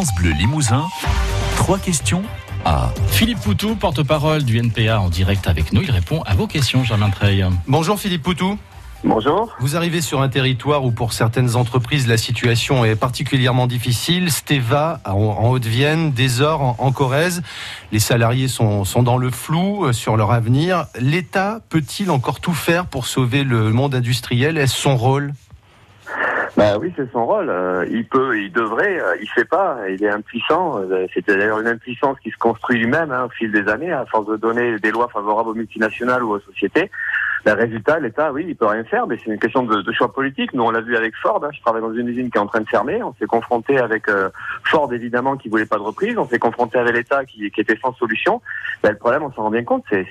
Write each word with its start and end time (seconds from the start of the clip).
France 0.00 0.14
Bleu 0.14 0.30
Limousin. 0.30 0.88
Trois 1.56 1.78
questions 1.78 2.22
à 2.64 2.90
Philippe 3.08 3.40
Poutou, 3.40 3.74
porte-parole 3.74 4.44
du 4.44 4.58
NPA 4.58 4.98
en 4.98 5.10
direct 5.10 5.46
avec 5.46 5.74
nous. 5.74 5.82
Il 5.82 5.90
répond 5.90 6.22
à 6.22 6.34
vos 6.34 6.46
questions, 6.46 6.84
Germain 6.84 7.10
Treille. 7.10 7.44
Bonjour 7.66 8.00
Philippe 8.00 8.22
Poutou. 8.22 8.58
Bonjour. 9.04 9.54
Vous 9.60 9.76
arrivez 9.76 10.00
sur 10.00 10.22
un 10.22 10.30
territoire 10.30 10.86
où 10.86 10.90
pour 10.90 11.12
certaines 11.12 11.54
entreprises 11.54 12.06
la 12.06 12.16
situation 12.16 12.82
est 12.82 12.96
particulièrement 12.96 13.66
difficile. 13.66 14.30
Steva 14.30 15.00
en 15.04 15.50
Haute-Vienne, 15.50 16.12
Desor 16.12 16.62
en, 16.62 16.76
en 16.78 16.92
Corrèze. 16.92 17.42
Les 17.92 18.00
salariés 18.00 18.48
sont, 18.48 18.86
sont 18.86 19.02
dans 19.02 19.18
le 19.18 19.30
flou 19.30 19.84
euh, 19.84 19.92
sur 19.92 20.16
leur 20.16 20.32
avenir. 20.32 20.86
L'État 20.98 21.60
peut-il 21.68 22.10
encore 22.10 22.40
tout 22.40 22.54
faire 22.54 22.86
pour 22.86 23.06
sauver 23.06 23.44
le 23.44 23.70
monde 23.70 23.94
industriel? 23.94 24.56
Est-ce 24.56 24.76
son 24.76 24.96
rôle? 24.96 25.34
Bah 26.60 26.76
oui, 26.78 26.92
c'est 26.94 27.10
son 27.10 27.24
rôle. 27.24 27.48
Euh, 27.48 27.86
il 27.90 28.06
peut, 28.06 28.38
il 28.38 28.52
devrait, 28.52 29.00
euh, 29.00 29.16
il 29.22 29.28
fait 29.30 29.46
pas. 29.46 29.78
Il 29.88 30.04
est 30.04 30.10
impuissant. 30.10 30.78
Euh, 30.78 31.06
C'est 31.14 31.26
d'ailleurs 31.26 31.58
une 31.58 31.68
impuissance 31.68 32.18
qui 32.20 32.30
se 32.30 32.36
construit 32.36 32.78
lui-même 32.78 33.10
hein, 33.12 33.24
au 33.24 33.28
fil 33.30 33.50
des 33.50 33.66
années, 33.68 33.90
à 33.90 34.04
force 34.04 34.26
de 34.26 34.36
donner 34.36 34.78
des 34.78 34.90
lois 34.90 35.08
favorables 35.08 35.48
aux 35.48 35.54
multinationales 35.54 36.22
ou 36.22 36.32
aux 36.32 36.40
sociétés. 36.40 36.90
Le 37.46 37.52
résultat, 37.52 37.98
l'État, 37.98 38.32
oui, 38.32 38.44
il 38.48 38.56
peut 38.56 38.66
rien 38.66 38.84
faire, 38.84 39.06
mais 39.06 39.16
c'est 39.22 39.30
une 39.30 39.38
question 39.38 39.62
de, 39.62 39.92
choix 39.92 40.12
politique. 40.12 40.52
Nous, 40.52 40.62
on 40.62 40.70
l'a 40.70 40.80
vu 40.80 40.96
avec 40.96 41.14
Ford. 41.22 41.42
hein. 41.44 41.48
Je 41.52 41.60
travaille 41.60 41.82
dans 41.82 41.92
une 41.94 42.08
usine 42.08 42.30
qui 42.30 42.36
est 42.36 42.40
en 42.40 42.46
train 42.46 42.60
de 42.60 42.68
fermer. 42.68 43.02
On 43.02 43.14
s'est 43.18 43.26
confronté 43.26 43.78
avec 43.78 44.08
euh, 44.08 44.28
Ford, 44.64 44.92
évidemment, 44.92 45.36
qui 45.36 45.48
voulait 45.48 45.66
pas 45.66 45.76
de 45.76 45.82
reprise. 45.82 46.16
On 46.18 46.28
s'est 46.28 46.38
confronté 46.38 46.78
avec 46.78 46.94
l'État 46.94 47.24
qui, 47.24 47.46
était 47.46 47.78
sans 47.82 47.94
solution. 47.94 48.40
Ben, 48.82 48.90
le 48.90 48.96
problème, 48.98 49.22
on 49.22 49.32
s'en 49.32 49.42
rend 49.42 49.50
bien 49.50 49.64
compte, 49.64 49.84
c'est- 49.90 50.06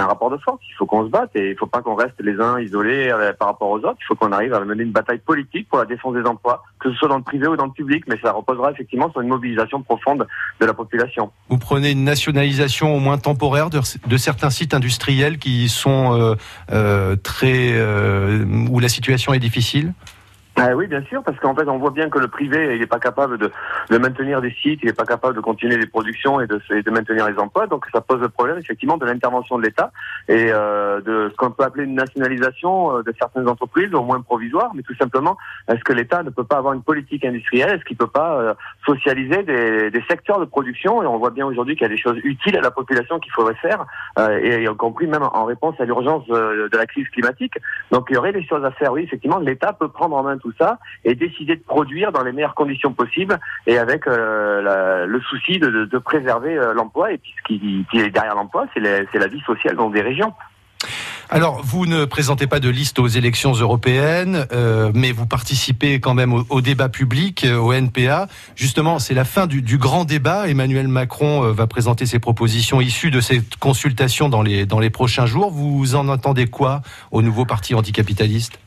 un 0.00 0.06
rapport 0.06 0.30
de 0.30 0.38
force. 0.38 0.60
Il 0.70 0.74
faut 0.76 0.86
qu'on 0.86 1.04
se 1.04 1.10
batte 1.10 1.30
et 1.34 1.50
il 1.50 1.56
faut 1.56 1.66
pas 1.66 1.82
qu'on 1.82 1.94
reste 1.94 2.14
les 2.20 2.40
uns 2.40 2.58
isolés 2.58 3.10
euh, 3.10 3.32
par 3.34 3.48
rapport 3.48 3.68
aux 3.68 3.78
autres. 3.78 3.98
Il 4.00 4.04
faut 4.06 4.14
qu'on 4.14 4.32
arrive 4.32 4.54
à 4.54 4.60
mener 4.60 4.82
une 4.82 4.92
bataille 4.92 5.18
politique 5.18 5.68
pour 5.68 5.78
la 5.78 5.84
défense 5.84 6.14
des 6.14 6.24
emplois, 6.24 6.62
que 6.78 6.90
ce 6.90 6.96
soit 6.96 7.08
dans 7.08 7.18
le 7.18 7.22
privé 7.22 7.46
ou 7.46 7.56
dans 7.56 7.66
le 7.66 7.72
public, 7.72 8.04
mais 8.08 8.16
ça 8.22 8.32
reposera 8.32 8.70
effectivement 8.70 9.10
sur 9.10 9.20
une 9.20 9.28
mobilisation 9.28 9.82
profonde 9.82 10.26
de 10.60 10.66
la 10.66 10.72
population. 10.72 11.30
Vous 11.48 11.58
prenez 11.58 11.90
une 11.90 12.04
nationalisation 12.04 12.94
au 12.94 12.98
moins 12.98 13.18
temporaire 13.18 13.68
de, 13.68 13.80
de 14.06 14.16
certains 14.16 14.50
sites 14.50 14.72
industriels 14.72 15.38
qui 15.38 15.68
sont 15.68 16.18
euh, 16.18 16.34
très 17.22 17.72
euh, 17.72 18.44
où 18.68 18.78
la 18.78 18.88
situation 18.88 19.34
est 19.34 19.38
difficile 19.38 19.92
Ah 20.62 20.76
oui, 20.76 20.86
bien 20.86 21.02
sûr, 21.04 21.22
parce 21.22 21.38
qu'en 21.38 21.54
fait, 21.54 21.66
on 21.68 21.78
voit 21.78 21.90
bien 21.90 22.10
que 22.10 22.18
le 22.18 22.28
privé, 22.28 22.74
il 22.74 22.80
n'est 22.80 22.86
pas 22.86 22.98
capable 22.98 23.38
de, 23.38 23.50
de 23.88 23.96
maintenir 23.96 24.42
des 24.42 24.54
sites, 24.60 24.80
il 24.82 24.86
n'est 24.86 24.92
pas 24.92 25.06
capable 25.06 25.34
de 25.34 25.40
continuer 25.40 25.78
les 25.78 25.86
productions 25.86 26.38
et 26.38 26.46
de, 26.46 26.60
et 26.70 26.82
de 26.82 26.90
maintenir 26.90 27.26
les 27.30 27.38
emplois. 27.38 27.66
Donc, 27.66 27.86
ça 27.90 28.02
pose 28.02 28.20
le 28.20 28.28
problème, 28.28 28.58
effectivement, 28.58 28.98
de 28.98 29.06
l'intervention 29.06 29.56
de 29.56 29.62
l'État 29.62 29.90
et 30.28 30.48
euh, 30.52 31.00
de 31.00 31.30
ce 31.30 31.36
qu'on 31.36 31.50
peut 31.50 31.64
appeler 31.64 31.84
une 31.84 31.94
nationalisation 31.94 32.98
euh, 32.98 33.02
de 33.02 33.14
certaines 33.18 33.48
entreprises, 33.48 33.94
au 33.94 34.02
moins 34.02 34.20
provisoire, 34.20 34.72
mais 34.74 34.82
tout 34.82 34.94
simplement, 34.96 35.38
est-ce 35.68 35.82
que 35.82 35.94
l'État 35.94 36.22
ne 36.22 36.30
peut 36.30 36.44
pas 36.44 36.58
avoir 36.58 36.74
une 36.74 36.82
politique 36.82 37.24
industrielle? 37.24 37.76
Est-ce 37.76 37.84
qu'il 37.84 37.96
ne 37.98 38.04
peut 38.04 38.12
pas 38.12 38.38
euh, 38.38 38.54
socialiser 38.84 39.42
des, 39.44 39.90
des 39.90 40.04
secteurs 40.10 40.40
de 40.40 40.44
production? 40.44 41.02
Et 41.02 41.06
on 41.06 41.16
voit 41.16 41.30
bien 41.30 41.46
aujourd'hui 41.46 41.74
qu'il 41.74 41.84
y 41.84 41.90
a 41.90 41.94
des 41.94 41.96
choses 41.96 42.18
utiles 42.22 42.58
à 42.58 42.60
la 42.60 42.70
population 42.70 43.18
qu'il 43.18 43.32
faudrait 43.32 43.54
faire, 43.54 43.86
euh, 44.18 44.38
et 44.42 44.62
y 44.62 44.76
compris 44.76 45.06
même 45.06 45.22
en 45.22 45.44
réponse 45.46 45.74
à 45.80 45.86
l'urgence 45.86 46.24
euh, 46.30 46.68
de 46.68 46.76
la 46.76 46.84
crise 46.84 47.08
climatique. 47.08 47.54
Donc, 47.90 48.08
il 48.10 48.14
y 48.14 48.18
aurait 48.18 48.32
des 48.32 48.44
choses 48.44 48.64
à 48.64 48.72
faire, 48.72 48.92
oui, 48.92 49.04
effectivement, 49.04 49.38
l'État 49.38 49.72
peut 49.72 49.88
prendre 49.88 50.16
en 50.16 50.22
main 50.22 50.36
tout 50.36 50.49
ça 50.58 50.78
et 51.04 51.14
décider 51.14 51.56
de 51.56 51.62
produire 51.62 52.12
dans 52.12 52.22
les 52.22 52.32
meilleures 52.32 52.54
conditions 52.54 52.92
possibles 52.92 53.38
et 53.66 53.78
avec 53.78 54.06
euh, 54.06 55.06
le 55.06 55.20
souci 55.20 55.58
de, 55.58 55.98
préserver 55.98 56.56
euh, 56.56 56.72
l'emploi. 56.74 57.12
Et 57.12 57.18
puis 57.18 57.32
ce 57.38 57.42
qui, 57.46 57.86
est 57.98 58.10
derrière 58.10 58.34
l'emploi, 58.34 58.66
c'est 58.74 58.80
la, 58.80 59.26
vie 59.26 59.40
sociale 59.40 59.76
dans 59.76 59.90
des 59.90 60.00
régions. 60.00 60.32
Alors, 61.32 61.60
vous 61.62 61.86
ne 61.86 62.06
présentez 62.06 62.48
pas 62.48 62.58
de 62.58 62.68
liste 62.68 62.98
aux 62.98 63.06
élections 63.06 63.52
européennes, 63.52 64.46
euh, 64.50 64.90
mais 64.94 65.12
vous 65.12 65.26
participez 65.26 66.00
quand 66.00 66.14
même 66.14 66.32
au, 66.32 66.60
débat 66.60 66.88
public, 66.88 67.46
au 67.56 67.72
NPA. 67.72 68.26
Justement, 68.56 68.98
c'est 68.98 69.14
la 69.14 69.24
fin 69.24 69.46
du, 69.46 69.78
grand 69.78 70.04
débat. 70.04 70.48
Emmanuel 70.48 70.88
Macron 70.88 71.42
va 71.52 71.66
présenter 71.68 72.06
ses 72.06 72.18
propositions 72.18 72.80
issues 72.80 73.12
de 73.12 73.20
cette 73.20 73.56
consultation 73.56 74.28
dans 74.28 74.42
les, 74.42 74.66
dans 74.66 74.80
les 74.80 74.90
prochains 74.90 75.26
jours. 75.26 75.52
Vous 75.52 75.94
en 75.94 76.08
entendez 76.08 76.48
quoi 76.48 76.82
au 77.12 77.22
nouveau 77.22 77.44
parti 77.44 77.76
anticapitaliste? 77.76 78.58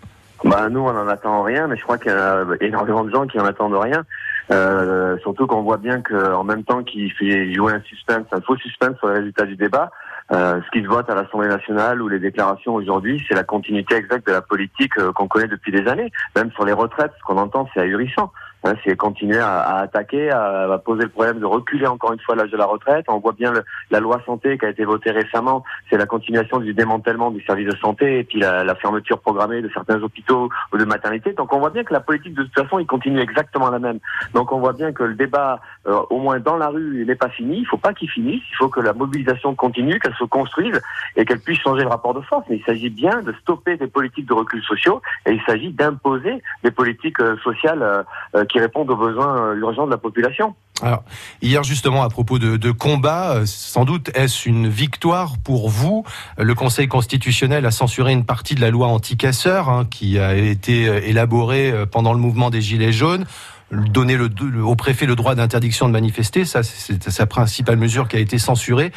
Bah, 0.44 0.68
nous, 0.70 0.82
on 0.82 0.92
n'en 0.92 1.08
attend 1.08 1.42
rien, 1.44 1.68
mais 1.68 1.78
je 1.78 1.84
crois 1.84 1.98
qu'il 1.98 2.12
y 2.12 2.16
a 2.16 2.44
énormément 2.60 3.04
de 3.04 3.12
gens 3.12 3.26
qui 3.28 3.40
en 3.40 3.46
attendent 3.46 3.76
rien. 3.76 4.04
Euh, 4.52 5.18
surtout 5.20 5.48
qu'on 5.48 5.62
voit 5.62 5.78
bien 5.78 6.02
qu'en 6.02 6.44
même 6.44 6.64
temps 6.64 6.84
qu'il 6.84 7.12
fait 7.14 7.54
jouer 7.54 7.74
un 7.74 7.82
suspense, 7.82 8.26
un 8.32 8.42
faux 8.42 8.58
suspense 8.58 8.98
sur 8.98 9.08
les 9.08 9.20
résultats 9.20 9.46
du 9.46 9.56
débat, 9.56 9.90
euh, 10.34 10.60
ce 10.66 10.72
qui 10.72 10.84
se 10.84 10.90
vote 10.90 11.10
à 11.10 11.16
l'Assemblée 11.16 11.48
nationale 11.48 12.02
ou 12.02 12.10
les 12.10 12.20
déclarations 12.20 12.76
aujourd'hui, 12.76 13.24
c'est 13.28 13.36
la 13.36 13.44
continuité 13.44 13.96
exacte 13.96 14.28
de 14.28 14.34
la 14.34 14.42
politique 14.42 14.98
euh, 14.98 15.14
qu'on 15.14 15.28
connaît 15.28 15.48
depuis 15.48 15.72
des 15.72 15.88
années. 15.88 16.12
Même 16.36 16.52
sur 16.52 16.66
les 16.66 16.74
retraites, 16.74 17.12
ce 17.18 17.24
qu'on 17.24 17.38
entend, 17.38 17.70
c'est 17.74 17.82
ahurissant. 17.82 18.32
Hein, 18.66 18.76
c'est 18.84 18.96
continuer 18.96 19.40
à, 19.40 19.60
à 19.60 19.80
attaquer, 19.82 20.32
à, 20.32 20.72
à 20.72 20.78
poser 20.78 21.04
le 21.04 21.10
problème 21.10 21.40
de 21.40 21.46
reculer 21.46 21.86
encore 21.86 22.14
une 22.14 22.20
fois 22.22 22.36
l'âge 22.36 22.50
de 22.52 22.56
la 22.58 22.66
retraite. 22.66 23.06
On 23.10 23.20
voit 23.20 23.34
bien 23.34 23.52
le- 23.52 23.64
la 23.92 24.00
loi 24.00 24.22
santé 24.26 24.58
qui 24.58 24.66
a 24.66 24.70
été 24.70 24.86
votée 24.86 25.12
récemment, 25.12 25.64
c'est 25.90 25.98
la 25.98 26.06
continuation 26.06 26.60
du 26.60 26.74
démantèlement 26.74 27.30
du 27.32 27.44
service 27.44 27.68
de 27.68 27.76
santé 27.78 28.20
et 28.20 28.24
puis 28.24 28.40
la, 28.40 28.64
la 28.64 28.76
fermeture 28.76 29.20
programmée 29.20 29.62
de 29.62 29.70
certains 29.74 30.02
hôpitaux 30.02 30.50
ou 30.72 30.78
de 30.78 30.86
maternités. 30.86 31.34
Donc 31.34 31.52
on 31.52 31.60
voit 31.60 31.72
bien 31.72 31.84
que 31.84 31.92
la 31.94 32.00
politique 32.00 32.36
de 32.36 32.44
toute 32.44 32.54
façon, 32.54 32.80
il 32.80 32.86
continue 32.88 33.20
exactement 33.20 33.70
la 33.70 33.80
même. 33.80 34.00
Donc 34.34 34.52
on 34.54 34.60
voit 34.60 34.74
bien 34.74 34.94
que 34.94 35.04
le 35.04 35.16
débat, 35.16 35.60
euh, 35.88 36.00
au 36.10 36.20
moins 36.20 36.40
dans 36.40 36.56
la 36.56 36.70
rue, 36.70 37.02
il 37.02 37.08
n'est 37.08 37.16
pas 37.16 37.30
fini. 37.30 37.58
Il 37.60 37.66
faut 37.66 37.78
pas 37.78 37.94
qu'il 37.94 38.10
finisse. 38.10 38.44
Il 38.52 38.56
faut 38.56 38.70
que 38.70 38.80
la 38.80 38.94
mobilisation 38.94 39.56
continue, 39.56 40.00
qu'elle 40.00 40.16
se 40.16 40.24
construise 40.24 40.82
et 41.18 41.26
qu'elle 41.26 41.40
puisse 41.42 41.60
changer 41.60 41.82
le 41.84 41.90
rapport 41.90 42.14
de 42.14 42.22
force. 42.22 42.46
Mais 42.50 42.56
il 42.58 42.64
s'agit 42.64 42.90
bien 42.90 43.22
de 43.24 43.34
stopper 43.42 43.76
des 43.76 43.88
politiques 43.88 44.28
de 44.28 44.34
recul 44.34 44.62
sociaux 44.64 45.02
et 45.26 45.34
il 45.34 45.42
s'agit 45.42 45.72
d'imposer 45.72 46.42
des 46.64 46.72
politiques 46.72 47.20
euh, 47.20 47.36
sociales 47.44 47.84
euh, 47.84 48.04
euh, 48.36 48.46
qui 48.54 48.60
répondent 48.60 48.90
aux 48.92 48.96
besoins 48.96 49.36
euh, 49.36 49.56
urgents 49.56 49.86
de 49.86 49.92
la 49.92 49.98
population. 49.98 50.56
Alors, 50.82 51.04
hier 51.42 51.64
justement, 51.64 52.04
à 52.04 52.10
propos 52.10 52.40
de, 52.40 52.72
combat, 52.72 53.34
euh, 53.34 53.44
sans 53.46 53.84
doute 53.84 54.12
est-ce 54.16 54.48
une 54.48 54.68
victoire 54.68 55.38
pour 55.44 55.70
vous 55.70 56.06
Le 56.38 56.54
Conseil 56.54 56.88
constitutionnel 56.88 57.66
a 57.66 57.72
censuré 57.72 58.14
une 58.14 58.26
partie 58.26 58.56
de 58.56 58.62
la 58.62 58.70
loi 58.70 58.88
anti-casseurs 58.88 59.70
hein, 59.70 59.86
qui 59.90 60.20
a 60.20 60.36
été 60.36 60.88
euh, 60.88 61.02
élaborée 61.04 61.74
pendant 61.92 62.14
le 62.14 62.20
mouvement 62.20 62.50
des 62.50 62.62
Gilets 62.62 62.94
jaunes. 62.94 63.26
Donner 63.72 64.20
au 64.64 64.76
préfet 64.76 65.08
le 65.08 65.16
droit 65.16 65.34
d'interdiction 65.34 65.88
de 65.88 65.92
manifester, 65.92 66.46
ça 66.46 66.62
c'est 66.62 67.10
sa 67.10 67.26
principale 67.26 67.78
mesure 67.78 68.08
qui 68.08 68.16
a 68.18 68.20
été 68.20 68.38
censurée. 68.38 68.92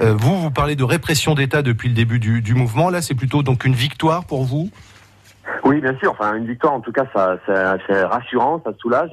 Vous, 0.00 0.40
vous 0.40 0.50
parlez 0.50 0.74
de 0.74 0.84
répression 0.84 1.34
d'État 1.34 1.60
depuis 1.60 1.88
le 1.90 1.94
début 1.94 2.18
du, 2.18 2.40
du 2.40 2.54
mouvement. 2.54 2.88
Là, 2.88 3.02
c'est 3.02 3.14
plutôt 3.14 3.42
donc 3.42 3.66
une 3.66 3.74
victoire 3.74 4.24
pour 4.24 4.44
vous? 4.44 4.70
Oui, 5.64 5.80
bien 5.80 5.96
sûr. 5.98 6.12
Enfin, 6.12 6.34
une 6.34 6.46
victoire, 6.46 6.74
en 6.74 6.80
tout 6.80 6.92
cas, 6.92 7.06
ça, 7.14 7.38
c'est 7.46 8.04
rassurant, 8.04 8.60
ça 8.64 8.72
soulage. 8.78 9.10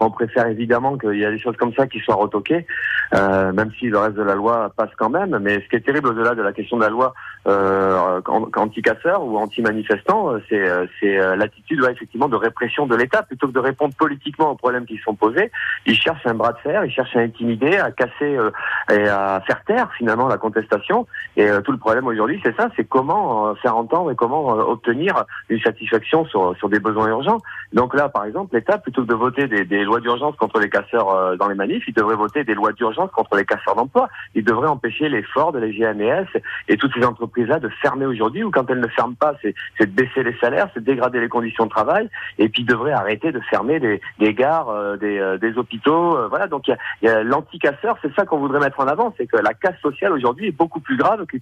On 0.00 0.10
préfère 0.10 0.48
évidemment 0.48 0.98
qu'il 0.98 1.18
y 1.18 1.24
a 1.24 1.30
des 1.30 1.38
choses 1.38 1.56
comme 1.56 1.72
ça 1.74 1.86
qui 1.86 2.00
soient 2.00 2.16
retoquées, 2.16 2.66
euh, 3.14 3.52
même 3.52 3.70
si 3.78 3.86
le 3.86 3.98
reste 3.98 4.16
de 4.16 4.22
la 4.22 4.34
loi 4.34 4.72
passe 4.76 4.90
quand 4.96 5.10
même. 5.10 5.38
Mais 5.40 5.60
ce 5.62 5.68
qui 5.68 5.76
est 5.76 5.80
terrible 5.80 6.08
au-delà 6.08 6.34
de 6.34 6.42
la 6.42 6.52
question 6.52 6.76
de 6.76 6.82
la 6.82 6.90
loi 6.90 7.14
euh, 7.46 8.20
an- 8.26 8.48
anti-casseurs 8.56 9.24
ou 9.24 9.36
anti-manifestants, 9.36 10.34
euh, 10.34 10.38
c'est 10.48 10.62
euh, 10.68 10.86
c'est, 11.00 11.18
euh, 11.18 11.36
l'attitude 11.36 11.80
ouais, 11.82 11.92
effectivement 11.92 12.28
de 12.28 12.36
répression 12.36 12.86
de 12.86 12.96
l'État 12.96 13.22
plutôt 13.22 13.48
que 13.48 13.52
de 13.52 13.58
répondre 13.58 13.94
politiquement 13.94 14.50
aux 14.50 14.56
problèmes 14.56 14.86
qui 14.86 14.98
sont 14.98 15.14
posés. 15.14 15.50
Ils 15.86 15.96
cherchent 15.96 16.26
un 16.26 16.34
bras 16.34 16.52
de 16.52 16.58
fer, 16.58 16.84
ils 16.84 16.92
cherchent 16.92 17.16
à 17.16 17.20
intimider, 17.20 17.76
à 17.78 17.90
casser 17.90 18.36
euh, 18.36 18.50
et 18.90 19.08
à 19.08 19.42
faire 19.46 19.62
taire 19.64 19.90
finalement 19.98 20.28
la 20.28 20.38
contestation. 20.38 21.06
Et 21.36 21.48
tout 21.64 21.72
le 21.72 21.78
problème 21.78 22.06
aujourd'hui, 22.06 22.40
c'est 22.44 22.56
ça, 22.56 22.68
c'est 22.76 22.84
comment 22.84 23.54
faire 23.56 23.76
entendre 23.76 24.10
et 24.10 24.14
comment 24.14 24.48
obtenir 24.48 25.24
une 25.48 25.60
satisfaction 25.60 26.24
sur, 26.26 26.56
sur 26.56 26.68
des 26.68 26.78
besoins 26.78 27.08
urgents. 27.08 27.38
Donc 27.72 27.94
là, 27.94 28.08
par 28.08 28.24
exemple, 28.24 28.54
l'État, 28.54 28.78
plutôt 28.78 29.02
que 29.02 29.08
de 29.08 29.14
voter 29.14 29.46
des, 29.48 29.64
des 29.64 29.84
lois 29.84 30.00
d'urgence 30.00 30.36
contre 30.36 30.60
les 30.60 30.68
casseurs 30.70 31.36
dans 31.36 31.48
les 31.48 31.54
manifs, 31.54 31.84
il 31.88 31.94
devrait 31.94 32.16
voter 32.16 32.44
des 32.44 32.54
lois 32.54 32.72
d'urgence 32.72 33.01
contre 33.10 33.36
les 33.36 33.44
casseurs 33.44 33.74
d'emploi. 33.74 34.08
Il 34.34 34.44
devrait 34.44 34.68
empêcher 34.68 35.08
les 35.08 35.22
Ford, 35.22 35.52
les 35.56 35.72
GMS 35.72 36.26
et 36.68 36.76
toutes 36.76 36.92
ces 36.94 37.04
entreprises-là 37.04 37.58
de 37.58 37.68
fermer 37.80 38.06
aujourd'hui, 38.06 38.42
ou 38.44 38.50
quand 38.50 38.68
elles 38.70 38.80
ne 38.80 38.88
ferment 38.88 39.14
pas, 39.14 39.34
c'est 39.42 39.54
de 39.80 39.86
baisser 39.86 40.22
les 40.22 40.36
salaires, 40.38 40.68
c'est 40.74 40.80
de 40.80 40.84
dégrader 40.84 41.20
les 41.20 41.28
conditions 41.28 41.64
de 41.64 41.70
travail, 41.70 42.08
et 42.38 42.48
puis 42.48 42.62
il 42.62 42.66
devrait 42.66 42.92
arrêter 42.92 43.32
de 43.32 43.40
fermer 43.50 43.80
des, 43.80 44.00
gares, 44.34 44.68
euh, 44.68 44.96
des, 44.96 45.18
euh, 45.18 45.38
des 45.38 45.56
hôpitaux. 45.58 46.16
euh, 46.16 46.28
voilà, 46.28 46.46
donc 46.46 46.64
l'anti-casseur, 47.02 47.96
c'est 48.02 48.14
ça 48.14 48.24
qu'on 48.24 48.38
voudrait 48.38 48.60
mettre 48.60 48.80
en 48.80 48.86
avant, 48.86 49.14
c'est 49.16 49.26
que 49.26 49.36
la 49.36 49.54
casse 49.54 49.78
sociale 49.80 50.12
aujourd'hui 50.12 50.48
est 50.48 50.52
beaucoup 50.56 50.80
plus 50.80 50.96
grave 50.96 51.24
que, 51.26 51.36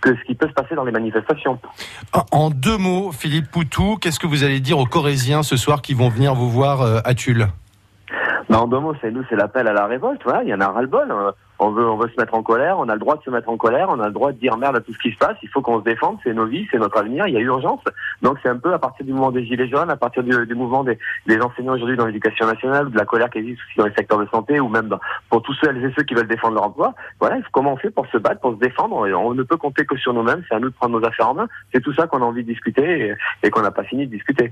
que 0.00 0.14
ce 0.16 0.24
qui 0.24 0.34
peut 0.34 0.48
se 0.48 0.52
passer 0.52 0.74
dans 0.74 0.84
les 0.84 0.92
manifestations. 0.92 1.58
En- 2.32 2.50
deux 2.50 2.76
mots, 2.78 3.12
Philippe 3.12 3.50
Poutou, 3.50 3.96
qu'est-ce 4.00 4.18
que 4.18 4.26
vous 4.26 4.44
allez 4.44 4.60
dire 4.60 4.78
aux 4.78 4.86
Corésiens 4.86 5.42
ce 5.42 5.56
soir 5.56 5.82
qui 5.82 5.94
vont 5.94 6.08
venir 6.08 6.34
vous 6.34 6.50
voir 6.50 6.82
à 7.04 7.14
Tulle? 7.14 7.46
Bah, 8.50 8.60
en 8.60 8.66
deux 8.66 8.80
mots, 8.80 8.94
c'est 9.00 9.10
nous, 9.10 9.24
c'est 9.30 9.36
l'appel 9.36 9.66
à 9.68 9.72
la 9.72 9.86
révolte. 9.86 10.20
Voilà, 10.24 10.42
il 10.42 10.48
y 10.48 10.54
en 10.54 10.60
a 10.60 10.68
ras-le-bol. 10.68 11.10
Euh, 11.10 11.30
On 11.62 11.70
veut, 11.72 11.86
on 11.88 11.96
veut 11.98 12.08
se 12.08 12.18
mettre 12.18 12.34
en 12.34 12.42
colère. 12.42 12.78
On 12.78 12.88
a 12.88 12.94
le 12.94 12.98
droit 12.98 13.16
de 13.16 13.22
se 13.22 13.28
mettre 13.30 13.48
en 13.50 13.56
colère. 13.58 13.88
On 13.90 14.00
a 14.00 14.06
le 14.06 14.12
droit 14.14 14.32
de 14.32 14.38
dire 14.38 14.56
merde 14.56 14.76
à 14.76 14.80
tout 14.80 14.94
ce 14.94 14.98
qui 14.98 15.12
se 15.12 15.18
passe. 15.18 15.36
Il 15.42 15.48
faut 15.50 15.60
qu'on 15.60 15.78
se 15.78 15.84
défende. 15.84 16.16
C'est 16.24 16.32
nos 16.32 16.46
vies, 16.46 16.66
c'est 16.70 16.78
notre 16.78 16.96
avenir. 16.98 17.26
Il 17.28 17.34
y 17.34 17.36
a 17.36 17.40
urgence. 17.40 17.80
Donc 18.22 18.38
c'est 18.42 18.48
un 18.48 18.56
peu 18.56 18.72
à 18.72 18.78
partir 18.78 19.04
du 19.04 19.12
mouvement 19.12 19.30
des 19.30 19.44
gilets 19.44 19.68
jaunes, 19.68 19.90
à 19.90 19.96
partir 19.96 20.22
du, 20.22 20.32
du 20.46 20.54
mouvement 20.54 20.84
des, 20.84 20.98
des 21.26 21.38
enseignants 21.40 21.74
aujourd'hui 21.74 21.98
dans 21.98 22.06
l'éducation 22.06 22.46
nationale, 22.46 22.90
de 22.90 22.96
la 22.96 23.04
colère 23.04 23.28
qui 23.28 23.38
existe 23.38 23.60
aussi 23.68 23.76
dans 23.78 23.84
les 23.86 23.92
secteurs 23.94 24.18
de 24.18 24.26
santé, 24.32 24.58
ou 24.58 24.68
même 24.68 24.88
dans- 24.88 25.00
pour 25.28 25.42
tous 25.42 25.52
ceux 25.62 25.68
et 25.76 25.92
ceux 25.94 26.02
qui 26.04 26.14
veulent 26.14 26.26
défendre 26.26 26.54
leur 26.54 26.64
emploi. 26.64 26.94
Voilà, 27.20 27.36
comment 27.52 27.74
on 27.74 27.76
fait 27.76 27.90
pour 27.90 28.06
se 28.06 28.16
battre, 28.16 28.40
pour 28.40 28.54
se 28.54 28.58
défendre. 28.58 29.06
Et 29.06 29.12
On 29.14 29.34
ne 29.34 29.42
peut 29.42 29.58
compter 29.58 29.84
que 29.84 29.96
sur 29.98 30.14
nous-mêmes. 30.14 30.42
C'est 30.48 30.54
à 30.54 30.60
nous 30.60 30.70
de 30.70 30.74
prendre 30.74 30.98
nos 30.98 31.06
affaires 31.06 31.28
en 31.28 31.34
main. 31.34 31.46
C'est 31.74 31.82
tout 31.82 31.92
ça 31.92 32.06
qu'on 32.06 32.22
a 32.22 32.24
envie 32.24 32.42
de 32.42 32.50
discuter 32.50 33.08
et, 33.10 33.14
et 33.46 33.50
qu'on 33.50 33.60
n'a 33.62 33.70
pas 33.70 33.84
fini 33.84 34.06
de 34.06 34.10
discuter. 34.16 34.50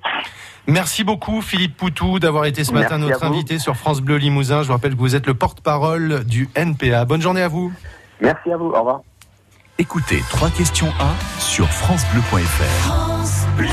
Merci 0.66 1.04
beaucoup 1.04 1.40
Philippe 1.40 1.76
Poutou 1.78 2.18
d'avoir 2.18 2.44
été 2.44 2.64
ce 2.64 2.72
matin 2.74 2.98
Merci 2.98 3.08
notre 3.12 3.24
invité 3.24 3.58
sur 3.58 3.74
France. 3.74 3.88
France 3.88 4.02
Bleu 4.02 4.19
Limousin. 4.19 4.61
Je 4.61 4.67
vous 4.67 4.75
rappelle 4.75 4.94
que 4.94 4.99
vous 4.99 5.17
êtes 5.17 5.26
le 5.26 5.32
porte-parole 5.32 6.23
du 6.25 6.50
NPA. 6.55 7.06
Bonne 7.06 7.23
journée 7.23 7.40
à 7.40 7.49
vous. 7.49 7.73
Merci 8.20 8.52
à 8.52 8.58
vous. 8.58 8.67
Au 8.67 8.81
revoir. 8.81 9.00
Écoutez 9.79 10.23
3 10.29 10.50
questions 10.50 10.93
à 11.00 11.40
sur 11.40 11.67
francebleu.fr. 11.69 12.85
France 12.85 13.46
Bleu. 13.56 13.69